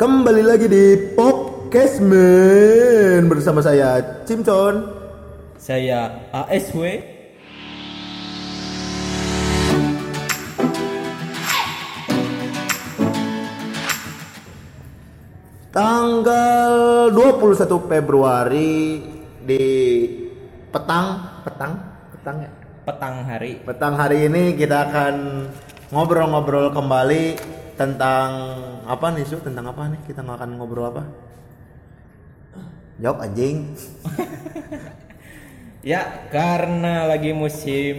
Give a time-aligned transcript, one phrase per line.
[0.00, 2.08] Kembali lagi di Popcastman
[3.28, 4.80] bersama saya Cimcon.
[5.60, 7.04] Saya ASW.
[15.68, 16.72] Tanggal
[17.12, 19.04] 21 Februari
[19.44, 19.64] di
[20.72, 21.76] petang, petang,
[22.16, 22.48] petang ya.
[22.88, 23.60] Petang hari.
[23.68, 25.44] Petang hari ini kita akan
[25.92, 28.28] ngobrol-ngobrol kembali tentang
[28.84, 29.40] apa nih Su?
[29.40, 30.00] Tentang apa nih?
[30.04, 31.04] Kita akan ngobrol apa?
[33.00, 33.72] Jawab anjing.
[35.80, 37.96] Ya, karena lagi musim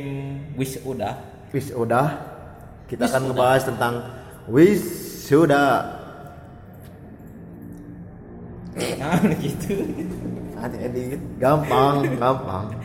[0.54, 1.18] wisuda.
[1.50, 2.14] Wis udah.
[2.86, 4.06] Kita akan ngebahas tentang
[4.46, 5.98] wisuda.
[9.02, 9.82] Nah, gitu.
[10.54, 12.78] Nanti edit gampang, gampang.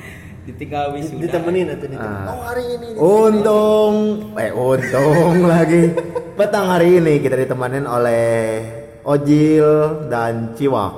[0.48, 1.28] Ditinggal wisuda.
[1.28, 2.24] ditemenin atau ditemenin.
[2.24, 2.33] Ah.
[2.33, 2.88] Oh hari ini.
[2.97, 3.94] Untung,
[4.41, 5.92] eh untung lagi.
[6.36, 8.60] Petang hari ini kita ditemenin oleh
[9.08, 10.92] Ojil dan Ciwak.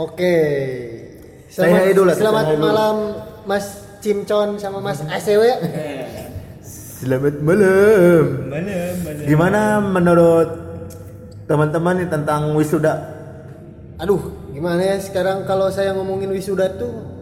[0.00, 0.36] Oke.
[1.52, 2.64] Say hi dulu, Selamat dulu.
[2.64, 2.96] malam
[3.44, 5.44] Mas Cimcon sama Mas ACW.
[6.64, 8.24] Selamat malam.
[8.48, 9.20] Mana, mana.
[9.28, 10.48] Gimana menurut
[11.44, 12.94] teman-teman nih tentang wisuda?
[14.00, 17.17] Aduh, gimana ya sekarang kalau saya ngomongin wisuda tuh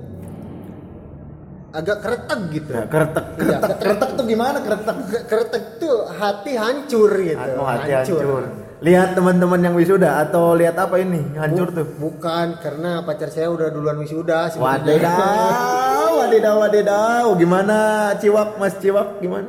[1.77, 2.71] agak keretek gitu.
[2.73, 4.97] Ya, keretek, Iya, keretek, keretek tuh gimana keretek?
[5.05, 7.37] Ke- Keretek tuh hati hancur gitu.
[7.39, 8.43] Atau hati hancur.
[8.77, 11.87] Lihat teman-teman yang wisuda atau lihat apa ini hancur tuh?
[11.97, 14.53] Bukan karena pacar saya udah duluan wisuda.
[14.53, 17.27] Wadidaw, wadidaw, wadidaw.
[17.37, 17.77] Gimana
[18.17, 19.49] Ciwak, Mas Ciwak gimana?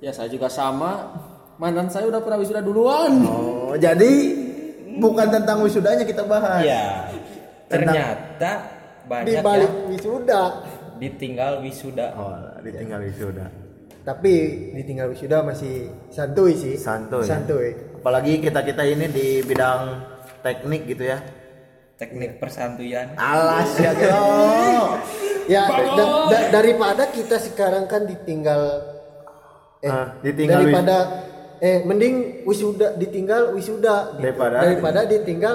[0.00, 1.12] Ya saya juga sama.
[1.56, 3.12] Mantan saya udah pernah wisuda duluan.
[3.24, 4.12] Oh, jadi
[5.00, 6.64] bukan tentang wisudanya kita bahas.
[6.64, 7.08] Ya.
[7.66, 8.52] Ternyata
[9.06, 10.42] Di banyak balik yang wisuda.
[10.96, 12.06] Ditinggal wisuda.
[12.14, 13.46] Oh, ditinggal wisuda.
[14.02, 14.32] Tapi
[14.72, 16.78] ditinggal wisuda masih santuy sih.
[16.78, 17.26] Santuy.
[17.26, 17.68] Santuy.
[17.96, 20.02] Apalagi kita-kita ini di bidang
[20.40, 21.18] teknik gitu ya.
[21.96, 23.16] Teknik persantuyan.
[23.16, 23.90] Alas ya.
[25.46, 28.82] Ya da- da- daripada kita sekarang kan ditinggal
[29.78, 30.96] eh Ah, ditinggal daripada
[31.62, 34.26] eh mending wisuda ditinggal wisuda gitu.
[34.26, 35.54] Daripada- daripada ditinggal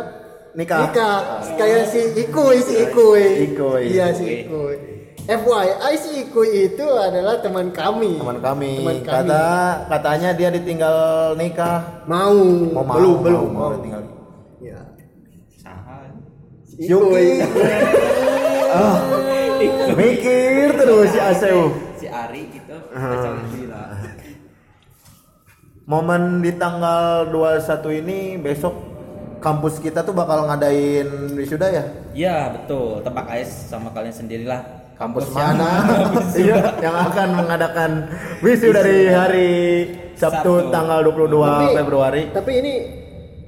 [0.56, 0.80] Nikah.
[0.88, 1.16] nikah
[1.56, 3.84] kayak si Ikuy si Ikuy Ikuy.
[3.92, 4.76] iya si Ikuy
[5.32, 8.84] FYI si Ikuy itu adalah teman kami Teman kami.
[8.84, 9.08] Teman kami.
[9.08, 9.44] Kata
[9.88, 10.96] katanya dia ditinggal
[11.40, 12.04] nikah.
[12.04, 12.36] mau
[12.76, 14.02] Mau mau, belum mau, belum mau mau ditinggal.
[14.60, 14.80] ya
[15.64, 16.12] Sahan.
[16.68, 17.28] si Yuki.
[18.72, 19.04] Ah,
[20.00, 21.76] mikir terus si Aseu.
[22.00, 22.72] Si Ari gitu.
[22.96, 23.36] Ah.
[23.52, 23.84] Gila.
[25.84, 28.72] Momen di tanggal 21 ini besok
[29.44, 31.84] kampus kita tuh bakal ngadain wisuda ya?
[32.16, 33.04] Ya, betul.
[33.04, 34.81] Tebak aja sama kalian sendirilah.
[35.02, 35.70] Kampus mana?
[36.38, 37.92] Iya, yang akan mengadakan
[38.46, 39.50] wisuda dari hari
[40.14, 40.70] Sabtu, Sabtu.
[40.70, 42.22] tanggal 22 Tapi- Februari.
[42.30, 42.74] Tapi ini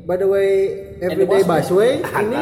[0.10, 0.50] by the way
[0.98, 2.42] everyday busway ini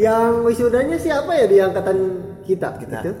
[0.00, 1.96] yang wisudanya siapa ya di angkatan
[2.48, 2.68] kita?
[2.80, 2.98] Kita.
[3.04, 3.12] Gitu?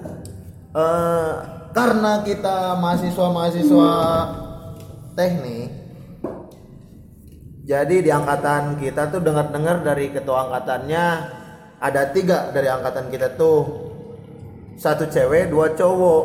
[0.72, 1.32] Eh,
[1.76, 3.92] karena kita mahasiswa-mahasiswa
[5.12, 5.68] teknik
[7.68, 11.04] jadi di angkatan kita tuh dengar-dengar dari ketua angkatannya
[11.80, 13.85] ada tiga dari angkatan kita tuh
[14.76, 16.24] satu cewek dua cowok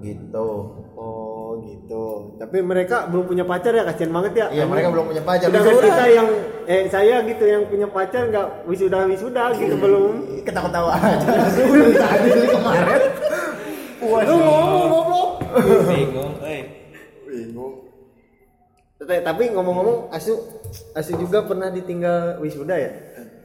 [0.00, 0.48] gitu
[0.94, 2.34] Oh gitu.
[2.36, 4.46] Tapi mereka belum punya pacar ya kasihan banget ya.
[4.50, 5.86] iya mereka belum punya pacar Sedangkan Wisuda.
[5.86, 6.28] kita yang
[6.66, 10.42] eh saya gitu yang punya pacar nggak wisuda wisuda gitu belum.
[10.42, 13.02] ketawa-tawa aja langsung tadi kemarin
[14.00, 15.30] Wah, Lu ngomong goblok.
[15.88, 16.62] Bingung, eh.
[17.24, 17.74] bingung
[18.96, 20.34] Tapi- Tapi ngomong-ngomong Asu
[20.92, 22.90] Asu juga pernah ditinggal wisuda ya?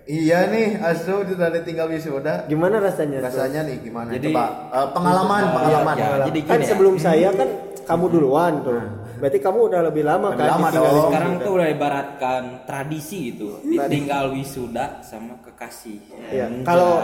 [0.05, 3.23] Iya nih Asu sudah ditinggal wisuda Gimana rasanya?
[3.23, 6.69] Rasanya nih gimana Jadi- coba Eh, pengalaman pengalaman Ya, jadi kan gini ya.
[6.69, 7.49] sebelum saya kan
[7.83, 8.79] kamu duluan tuh.
[9.19, 11.03] Berarti kamu udah lebih lama Lebih kan lama dong.
[11.05, 13.59] Sekarang tuh udah ibaratkan tradisi gitu.
[13.61, 15.99] Ditinggal wisuda sama kekasih.
[16.29, 16.99] Iya, kalau-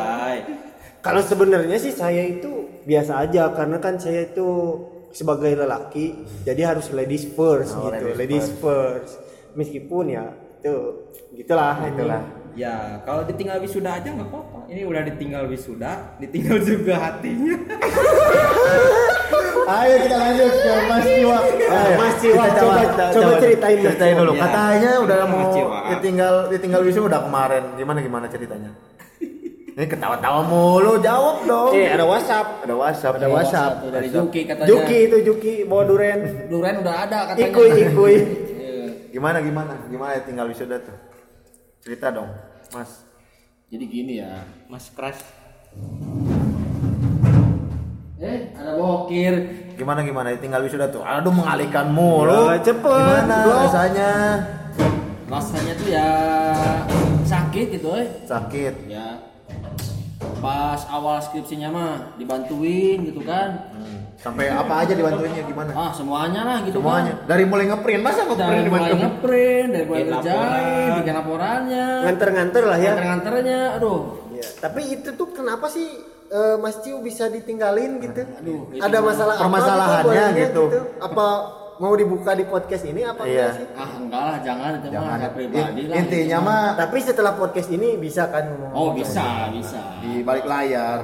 [1.00, 2.52] Kalau sebenarnya sih saya itu
[2.84, 4.48] biasa aja karena kan saya itu
[5.09, 6.12] sebagai lelaki
[6.44, 9.16] jadi harus ladies first Oh, gitu, ladies ladies, first.
[9.56, 10.76] Meskipun ya itu
[11.34, 12.20] gitulah Itulah.
[12.55, 14.59] Ya, kalau ditinggal wisuda aja nggak apa-apa.
[14.67, 17.55] Ini udah ditinggal wisuda, ditinggal juga hatinya.
[19.69, 21.37] Ayo kita lanjut ke Mas Ciwa.
[21.46, 24.31] Ayo, Mas Ciwa, kita coba- coba ceritain, ceritain dulu.
[24.34, 24.41] Ya.
[24.41, 25.53] Katanya udah mau
[25.93, 27.63] ditinggal ditinggal wisuda kemarin.
[27.78, 28.73] Gimana gimana ceritanya?
[29.79, 31.72] Ini ketawa-tawa mulu, jawab dong.
[31.72, 32.67] Eh ada WhatsApp.
[32.67, 33.13] Ada WhatsApp.
[33.16, 33.73] Ada WhatsApp.
[33.79, 34.67] Satu dari Juki katanya.
[34.67, 36.19] Juki itu Juki bawa duren.
[36.51, 37.47] Duren udah ada katanya.
[37.47, 38.16] Ikuy ikuy.
[38.19, 38.85] Iya.
[39.16, 39.73] Gimana gimana?
[39.87, 40.97] Gimana tinggal wisuda tuh?
[41.79, 42.29] Cerita dong,
[42.72, 43.08] Mas.
[43.70, 44.43] Jadi gini ya.
[44.67, 45.22] Mas Crush.
[48.20, 49.34] Eh, ada bokir.
[49.73, 50.99] Gimana gimana tinggal wisuda tuh?
[50.99, 52.52] Aduh mengalihkan mulu.
[52.52, 53.55] Ya, cepet, Gimana bro.
[53.64, 54.11] rasanya?
[55.29, 56.09] rasanya tuh ya
[57.22, 59.22] sakit gitu eh sakit ya
[60.41, 63.70] pas awal skripsinya mah dibantuin gitu kan
[64.20, 65.72] sampai apa aja dibantuinnya gimana?
[65.72, 67.14] Ah semuanya lah gitu semuanya.
[67.16, 67.28] kan.
[67.28, 71.86] Dari mulai ngeprint masa dari ngeprint mulai dibantuin ngeprint dari mulai ngerjain bikin laporannya.
[72.04, 72.84] Nganter-nganter lah ya.
[72.90, 74.00] Nganter-nganternya aduh.
[74.30, 75.88] Iya, tapi itu tuh kenapa sih
[76.30, 78.22] eh, Mas Ciu bisa ditinggalin gitu?
[78.38, 80.64] Aduh, Ada masalah apa permasalahannya gitu, bolehnya gitu.
[81.02, 81.28] Apa
[81.80, 83.40] mau dibuka di podcast ini apa Iya.
[83.46, 83.66] enggak sih?
[83.74, 85.16] ah enggak lah jangan itu mah jangan.
[85.18, 85.96] hal pribadi In- lah.
[85.96, 88.44] Intinya gitu mah Tapi setelah podcast ini bisa kan?
[88.46, 88.72] Ngomong?
[88.74, 89.80] oh bisa bisa.
[89.98, 91.00] Di balik layar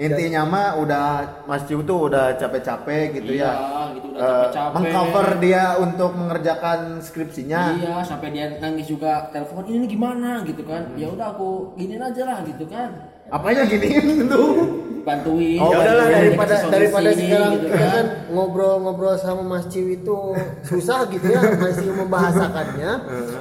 [0.00, 1.04] intinya mah udah
[1.44, 3.92] Mas Ciu tuh udah capek-capek gitu iya ya.
[3.92, 4.74] gitu udah capek-capek.
[4.80, 7.76] Mengcover dia untuk mengerjakan skripsinya.
[7.76, 10.40] Iya, sampai dia nangis juga telepon ini gimana?
[10.48, 10.96] gitu kan.
[10.96, 13.19] Ya udah aku giniin aja lah gitu kan.
[13.30, 14.50] Apanya giniin tuh
[15.00, 15.56] Bantuin.
[15.56, 18.06] Oh, ya udahlah bantuin, daripada daripada sekarang gitu ya kan
[18.36, 22.90] ngobrol-ngobrol sama Mas Ciu itu susah gitu ya Mas Ciu membahasakannya.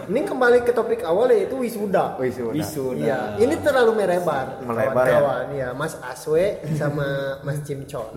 [0.08, 2.16] ini kembali ke topik awal yaitu wisuda.
[2.16, 2.56] Wih, sudah.
[2.56, 3.04] Wisuda.
[3.04, 4.64] Iya, ini terlalu melebar.
[4.64, 5.20] Melebar ya?
[5.52, 8.08] Iya, Mas Aswe sama Mas Cimcon.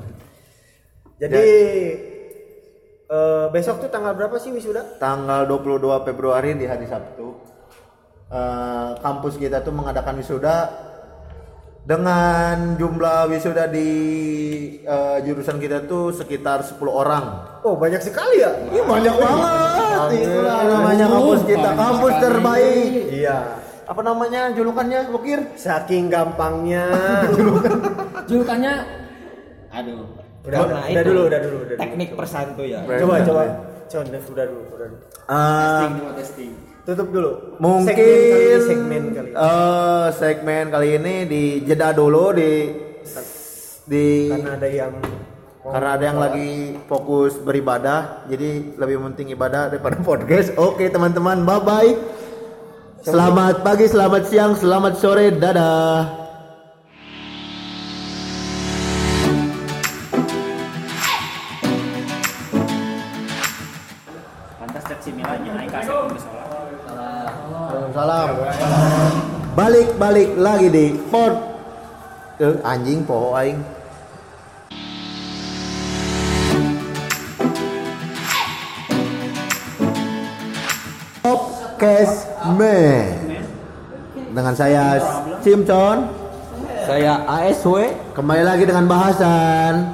[1.18, 1.46] Jadi
[3.10, 5.02] eh, besok tuh tanggal berapa sih wisuda?
[5.02, 7.36] tanggal 22 Februari di hari Sabtu
[8.30, 10.70] eh, kampus kita tuh mengadakan wisuda
[11.82, 13.90] dengan jumlah wisuda di
[14.86, 17.24] eh, jurusan kita tuh sekitar 10 orang.
[17.66, 18.54] Oh, banyak sekali ya?
[18.70, 20.08] Ini banyak banget.
[20.14, 22.90] Itulah namanya kampus kita, kampus terbaik.
[23.10, 23.38] Iya.
[23.82, 25.58] Apa namanya julukannya, Bukir?
[25.58, 26.86] Saking gampangnya.
[28.30, 28.72] Julukannya
[29.74, 30.06] aduh.
[30.46, 31.82] udah, Oh, udah, nah, udah dulu, udah dulu, udah dulu.
[31.82, 32.82] Teknik persantu ya.
[32.86, 33.42] Coba, coba.
[33.90, 34.98] Con, udah dulu, udah dulu.
[35.02, 36.52] Eh, Testing, testing.
[36.82, 37.62] Tutup dulu.
[37.62, 39.38] mungkin segmen kali ini, segmen kali ini.
[39.38, 42.52] eh, segmen kali ini di jeda dulu di
[43.86, 44.92] di Karena ada yang
[45.62, 51.62] karena ada yang lagi fokus beribadah jadi lebih penting ibadah daripada podcast oke teman-teman bye
[51.62, 51.90] bye
[53.06, 56.18] selamat pagi selamat siang selamat sore dadah
[64.58, 66.51] Pantas cek aing kasih sholat.
[67.92, 68.28] Salam
[69.52, 71.36] balik balik lagi di pod.
[72.40, 73.60] Ke anjing po aing.
[81.20, 83.36] Podcast Man.
[84.32, 84.96] Dengan saya
[85.44, 86.08] Simcon.
[86.82, 87.94] Saya ASW.
[88.16, 89.86] kembali lagi dengan bahasan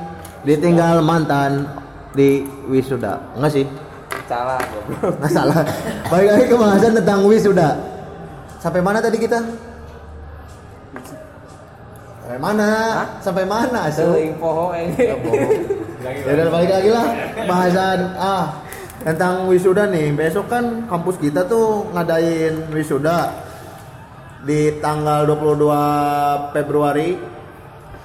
[0.47, 1.69] ditinggal mantan
[2.17, 3.21] di wisuda.
[3.37, 3.67] Enggak sih
[4.29, 5.17] Salah, goblok.
[5.25, 5.65] nggak salah.
[6.13, 7.69] Balik lagi ke bahasan tentang wisuda
[8.61, 9.41] sampai mana tadi kita?
[12.21, 12.69] Sampai mana?
[13.25, 15.17] Sampai mana Seuing poho ini.
[16.29, 17.07] ya udah balik lagi lah.
[17.49, 18.45] Bahasan ah
[19.01, 20.13] tentang wisuda nih.
[20.13, 23.33] Besok kan kampus kita tuh ngadain wisuda
[24.45, 27.17] di tanggal 22 Februari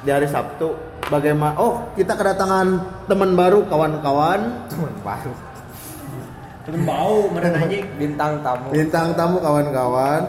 [0.07, 0.71] di hari Sabtu.
[1.11, 1.59] Bagaimana?
[1.59, 2.79] Oh kita kedatangan
[3.11, 4.71] teman baru kawan-kawan.
[4.71, 5.52] Temen baru.
[6.63, 7.83] Temen bau, meren anjing.
[7.99, 8.71] bintang tamu.
[8.71, 10.21] bintang tamu kawan-kawan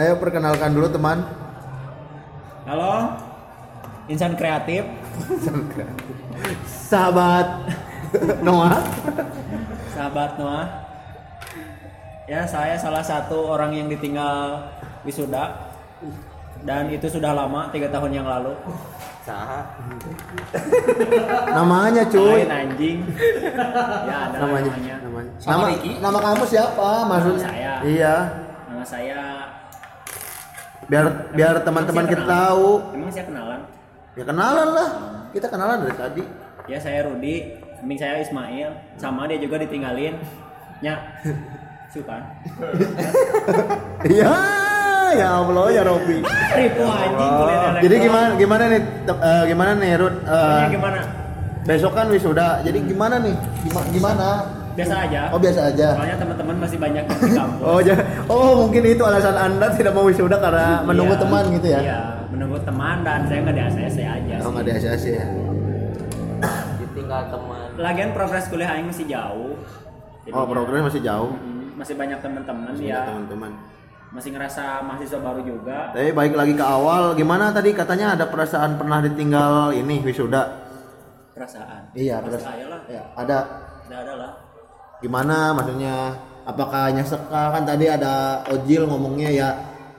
[0.00, 1.20] ayo perkenalkan dulu teman
[2.62, 3.18] Halo.
[4.06, 4.86] Insan kreatif.
[6.88, 7.68] sahabat
[8.40, 8.80] Noah
[9.92, 10.66] Sahabat Noah.
[12.30, 14.62] Ya, saya salah satu orang yang ditinggal
[15.04, 15.52] wisuda.
[16.62, 18.54] Dan itu sudah lama, tiga tahun yang lalu.
[19.22, 19.62] Saha.
[21.54, 22.98] namanya cuy Lain anjing.
[24.02, 25.34] ya, ada namanya namanya.
[25.46, 27.74] namanya nama nama kamu siapa maksudnya saya.
[27.86, 28.16] iya
[28.66, 29.20] Nama saya
[30.84, 33.60] biar biar teman-teman Emang kita saya tahu Emang saya kenalan?
[34.12, 34.88] ya kenalan lah
[35.30, 36.24] kita kenalan dari tadi
[36.62, 40.14] Ya saya Rudi, samping saya Ismail, sama dia juga ditinggalin.
[40.78, 40.94] Ya,
[41.94, 42.22] sukan.
[44.06, 44.30] iya
[45.14, 46.16] ya Allah ya Robi
[46.52, 47.82] Ribu anjing kuliah elektro.
[47.82, 50.98] jadi gimana gimana nih te- eh, gimana nih Rud Eh, Pokoknya gimana?
[51.62, 54.28] besok kan wisuda jadi gimana nih Gima- gimana
[54.72, 55.22] Biasa aja.
[55.28, 57.60] oh biasa aja Soalnya teman-teman masih banyak di kampus.
[57.62, 61.66] oh ja- oh mungkin itu alasan anda tidak mau wisuda karena menunggu Iya, teman gitu
[61.68, 64.34] ya Iya, menunggu teman dan saya nggak di ACC aja.
[64.36, 64.50] oh sih.
[64.50, 65.26] nggak di ACC ya
[66.78, 67.68] Ditinggal teman.
[67.74, 69.54] Lagian progres kuliah aing masih jauh.
[70.22, 71.32] Jadinya, oh progres masih jauh
[71.72, 73.02] masih banyak teman-teman ya.
[73.04, 73.50] teman-teman
[74.12, 75.88] Masih ngerasa mahasiswa baru juga.
[75.96, 80.52] Tapi baik lagi ke awal, gimana tadi katanya ada perasaan pernah ditinggal ini wisuda?
[81.32, 81.96] Perasaan.
[81.96, 82.60] Iya, perasaan.
[82.60, 82.78] ada.
[82.92, 83.38] Ya, ada.
[83.88, 84.30] Tidak ada lah.
[85.00, 86.12] Gimana maksudnya?
[86.44, 87.56] Apakah nyesek kah?
[87.56, 89.48] kan tadi ada Ojil ngomongnya ya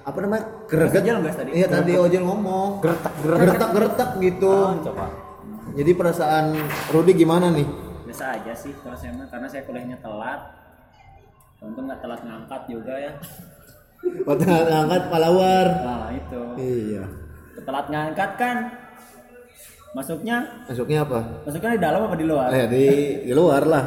[0.06, 0.46] apa namanya?
[0.70, 1.02] Greget.
[1.02, 1.50] Nggak tadi?
[1.58, 2.86] Iya tadi Ojil ngomong.
[2.86, 4.78] Gertak gertak gertak gitu.
[4.84, 5.10] coba.
[5.74, 6.54] Jadi perasaan
[6.94, 7.66] Rudi gimana nih?
[8.06, 10.62] Biasa aja sih kalau saya karena saya kuliahnya telat.
[11.64, 13.16] untung nggak telat ngangkat juga ya
[14.04, 15.68] Waktu ngangkat palawar.
[15.84, 16.42] nah itu.
[16.60, 17.04] Iya.
[17.64, 18.58] telat ngangkat kan
[19.96, 20.38] masuknya?
[20.68, 21.20] Masuknya apa?
[21.48, 22.50] masuknya di dalam apa di luar?
[22.52, 22.86] Eh di
[23.24, 23.86] di luar lah.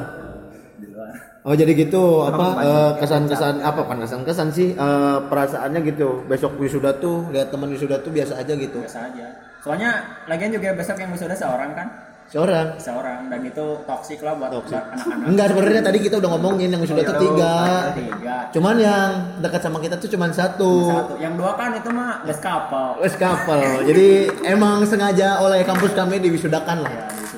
[0.80, 1.12] di luar.
[1.44, 2.24] Oh jadi gitu.
[2.24, 6.24] Apa eh, kesan-kesan apa kan kesan-kesan sih eh, perasaannya gitu?
[6.24, 8.80] Besok wisuda tuh lihat teman wisuda tuh biasa aja gitu.
[8.80, 9.26] Biasa aja.
[9.60, 9.90] Soalnya
[10.30, 12.66] lagian juga besok yang wisuda seorang kan seorang.
[12.76, 13.20] Seorang.
[13.26, 15.26] Dan itu toksik lah buat buat anak-anak.
[15.26, 17.54] Enggak sebenarnya tadi kita udah ngomongin yang wisuda tuh tiga
[17.92, 20.72] tiga cuman yang dekat sama kita tuh cuman satu.
[20.88, 21.14] Satu.
[21.18, 24.08] Yang dua kan itu mah best couple Wes couple jadi
[24.46, 26.92] emang sengaja oleh kampus kami diwisudakan lah.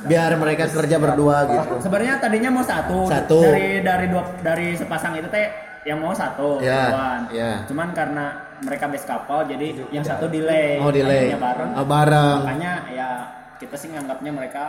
[0.04, 1.84] Biar mereka kerja berdua gitu.
[1.84, 3.44] Sebenarnya tadinya mau satu, Satu.
[3.44, 5.48] dari dari dua dari sepasang itu teh
[5.84, 7.20] yang mau satu Ya, duluan.
[7.32, 7.52] ya.
[7.64, 8.24] cuman karena
[8.60, 10.76] mereka best couple jadi yang satu delay.
[10.80, 11.32] Oh delay.
[11.32, 11.70] Bareng.
[11.76, 12.36] Oh, bareng.
[12.44, 13.08] Makanya ya
[13.58, 14.62] kita sih nganggapnya mereka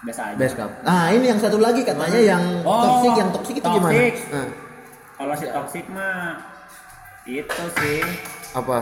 [0.00, 0.36] biasa aja.
[0.36, 3.92] Best couple nah ini yang satu lagi katanya yang Oh, toxic yang toxic itu gimana?
[3.92, 4.14] toxic.
[4.32, 4.48] Nah,
[5.14, 6.40] kalau si toxic mah
[7.22, 8.00] itu sih.
[8.50, 8.78] Apa?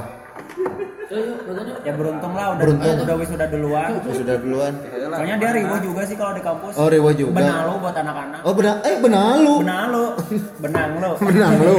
[1.83, 2.97] Ya beruntung lah udah Beruntung.
[3.03, 3.91] udah wisuda duluan.
[4.07, 4.73] Sudah duluan.
[4.87, 6.77] Soalnya dia ribu juga sih kalau di kampus.
[6.77, 7.43] Oh Rewa juga.
[7.43, 8.41] Benalu buat anak-anak.
[8.45, 9.55] Oh benar eh benalu.
[9.65, 10.05] Benalu.
[10.63, 11.77] Benang lo menang lu.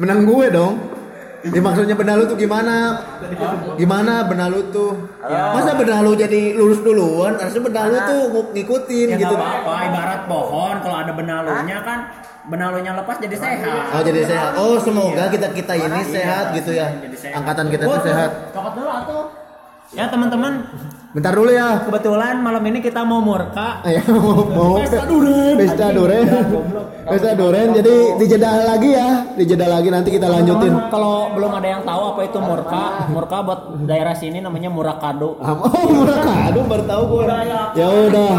[0.00, 0.74] Menang gue dong
[1.40, 3.00] Ini maksudnya benalu tuh gimana?
[3.74, 4.92] Gimana benalu tuh?
[5.24, 7.40] Masa benalu jadi lurus duluan?
[7.40, 9.34] Harusnya benalu tuh ng- ngikutin ya gitu.
[9.34, 11.98] apa-apa ibarat pohon kalau ada benalunya kan
[12.42, 14.50] benalunya lepas jadi sehat Oh jadi sehat.
[14.56, 16.88] Oh semoga kita kita ini sehat gitu ya.
[16.98, 17.36] jadi sehat.
[17.40, 18.30] Angkatan kita tuh sehat.
[18.52, 19.24] cokot dulu atuh
[19.90, 20.66] ya teman-teman
[21.10, 21.90] Bentar dulu ya.
[21.90, 25.54] kebetulan malam ini kita mau murka Ayo mau mau Pesta duren.
[25.58, 26.22] Pesta duren.
[27.02, 27.68] Pesta duren.
[27.74, 29.26] Jadi dijedah lagi ya.
[29.34, 30.70] Dijedah lagi nanti kita lanjutin.
[30.86, 35.86] Kalau belum ada yang tahu apa itu murka murka buat daerah sini namanya murakado Oh
[35.90, 37.22] murah kado baru tahu gue.
[37.74, 38.30] Ya udah.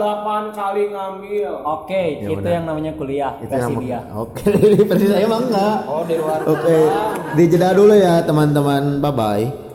[0.00, 1.52] 8 kali ngambil.
[1.68, 4.48] oke Ya itu yang namanya kuliah Itu versi yang dia Oke,
[4.88, 5.76] versi saya emang enggak.
[5.84, 6.40] Oh, di luar.
[6.48, 6.76] Oke,
[7.36, 9.04] dijeda dulu ya teman-teman.
[9.04, 9.65] Bye bye.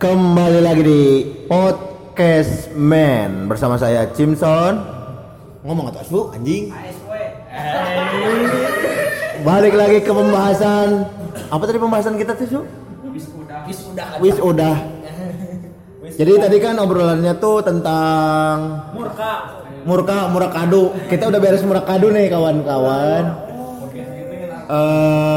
[0.00, 4.80] Kembali lagi di Podcast Man bersama saya Cimson.
[5.60, 6.72] Ngomong atau asu anjing?
[9.44, 11.04] Balik lagi ke pembahasan
[11.52, 12.60] apa tadi pembahasan kita tuh, Su?
[14.24, 14.80] Wis udah.
[16.16, 20.96] Jadi tadi kan obrolannya tuh tentang murka murka murakado.
[21.12, 23.24] Kita udah beres murakado nih kawan-kawan.
[24.64, 25.29] Eh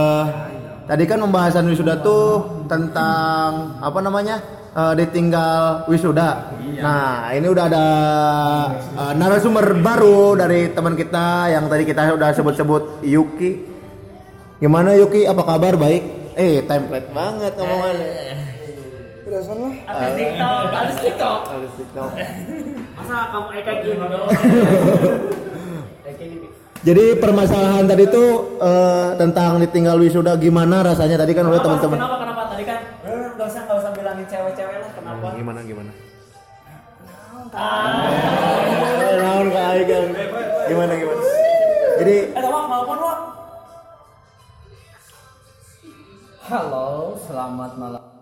[0.87, 4.37] tadi kan pembahasan wisuda tuh tentang apa namanya?
[4.73, 6.49] Eh, ditinggal wisuda.
[6.81, 7.85] Nah, ini udah ada
[8.73, 13.69] eh, narasumber baru dari teman kita yang tadi kita udah sebut-sebut Yuki.
[14.57, 15.29] Gimana Yuki?
[15.29, 15.77] Apa kabar?
[15.77, 16.01] Baik.
[16.33, 18.33] Eh, template banget omongannya.
[19.33, 21.39] Artis TikTok, artis TikTok.
[21.49, 22.09] Harus TikTok.
[22.97, 24.29] Masa kamu kayak gini dong?
[26.83, 31.95] Jadi permasalahan tadi tuh eh, tentang ditinggal wisuda gimana rasanya tadi kan udah teman-teman.
[31.95, 32.79] Kenapa kenapa tadi kan?
[33.07, 35.27] eh, Gak usah gak usah bilangin cewek-cewek lah kenapa?
[35.31, 35.91] Gimana gimana?
[39.23, 40.05] Naon ka aing kan?
[40.67, 41.21] Gimana gimana?
[42.03, 43.19] Jadi Eh, wak, mau apa wak?
[46.43, 48.12] Halo, selamat malam.